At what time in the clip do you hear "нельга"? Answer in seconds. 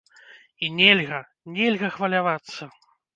0.77-1.19, 1.57-1.89